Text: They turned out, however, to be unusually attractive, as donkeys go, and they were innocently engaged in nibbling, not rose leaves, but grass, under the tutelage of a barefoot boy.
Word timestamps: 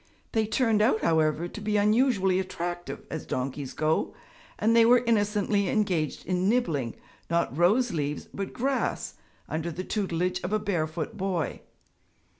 They 0.31 0.47
turned 0.47 0.81
out, 0.81 1.01
however, 1.01 1.47
to 1.47 1.61
be 1.61 1.77
unusually 1.77 2.39
attractive, 2.39 3.05
as 3.11 3.27
donkeys 3.27 3.73
go, 3.73 4.15
and 4.57 4.75
they 4.75 4.83
were 4.83 5.03
innocently 5.05 5.69
engaged 5.69 6.25
in 6.25 6.49
nibbling, 6.49 6.95
not 7.29 7.55
rose 7.55 7.91
leaves, 7.93 8.27
but 8.33 8.51
grass, 8.51 9.13
under 9.47 9.69
the 9.71 9.83
tutelage 9.83 10.39
of 10.41 10.53
a 10.53 10.57
barefoot 10.57 11.17
boy. 11.17 11.61